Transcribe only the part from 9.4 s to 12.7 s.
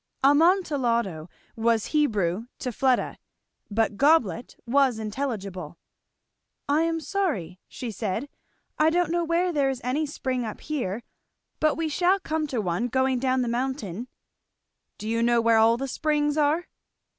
there is any spring up here, but we shall come to